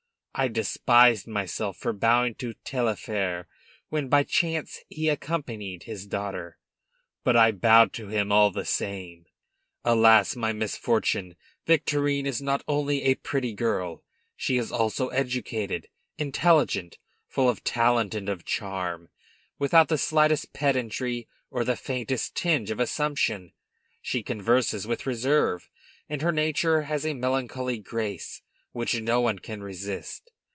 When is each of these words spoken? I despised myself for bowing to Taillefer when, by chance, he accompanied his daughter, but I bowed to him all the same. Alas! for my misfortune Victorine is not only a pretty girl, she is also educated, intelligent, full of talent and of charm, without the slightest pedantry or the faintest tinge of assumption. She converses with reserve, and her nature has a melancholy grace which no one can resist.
I 0.33 0.47
despised 0.47 1.27
myself 1.27 1.75
for 1.75 1.91
bowing 1.91 2.35
to 2.35 2.53
Taillefer 2.63 3.47
when, 3.89 4.07
by 4.07 4.23
chance, 4.23 4.79
he 4.87 5.09
accompanied 5.09 5.83
his 5.83 6.07
daughter, 6.07 6.57
but 7.25 7.35
I 7.35 7.51
bowed 7.51 7.91
to 7.95 8.07
him 8.07 8.31
all 8.31 8.49
the 8.49 8.63
same. 8.63 9.25
Alas! 9.83 10.31
for 10.33 10.39
my 10.39 10.53
misfortune 10.53 11.35
Victorine 11.67 12.25
is 12.25 12.41
not 12.41 12.63
only 12.65 13.03
a 13.03 13.15
pretty 13.15 13.51
girl, 13.51 14.05
she 14.37 14.55
is 14.57 14.71
also 14.71 15.09
educated, 15.09 15.89
intelligent, 16.17 16.97
full 17.27 17.49
of 17.49 17.65
talent 17.65 18.15
and 18.15 18.29
of 18.29 18.45
charm, 18.45 19.09
without 19.59 19.89
the 19.89 19.97
slightest 19.97 20.53
pedantry 20.53 21.27
or 21.51 21.65
the 21.65 21.75
faintest 21.75 22.35
tinge 22.35 22.71
of 22.71 22.79
assumption. 22.79 23.51
She 24.01 24.23
converses 24.23 24.87
with 24.87 25.05
reserve, 25.05 25.69
and 26.07 26.21
her 26.21 26.31
nature 26.31 26.83
has 26.83 27.05
a 27.05 27.13
melancholy 27.13 27.79
grace 27.79 28.41
which 28.73 28.95
no 29.01 29.19
one 29.19 29.37
can 29.37 29.61
resist. 29.61 30.31